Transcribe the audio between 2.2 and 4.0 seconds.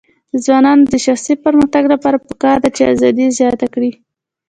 پکار ده چې ازادي زیاته کړي.